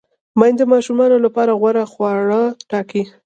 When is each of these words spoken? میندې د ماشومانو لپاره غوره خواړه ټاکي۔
میندې 0.39 0.63
د 0.67 0.71
ماشومانو 0.73 1.17
لپاره 1.25 1.51
غوره 1.59 1.83
خواړه 1.91 2.41
ټاکي۔ 2.69 3.03